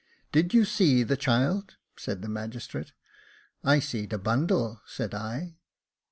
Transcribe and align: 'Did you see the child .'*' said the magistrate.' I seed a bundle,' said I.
'Did 0.31 0.51
you 0.51 0.65
see 0.65 1.03
the 1.03 1.15
child 1.15 1.75
.'*' 1.15 1.75
said 1.95 2.23
the 2.23 2.27
magistrate.' 2.27 2.91
I 3.63 3.77
seed 3.77 4.11
a 4.13 4.17
bundle,' 4.17 4.81
said 4.87 5.13
I. 5.13 5.59